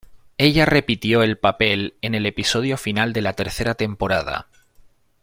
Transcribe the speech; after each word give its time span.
Ella 0.39 0.65
repitió 0.65 1.21
el 1.21 1.37
papel 1.37 1.93
en 2.01 2.15
el 2.15 2.25
episodio 2.25 2.75
final 2.79 3.13
de 3.13 3.21
la 3.21 3.33
tercera 3.33 3.75
temporada. 3.75 4.47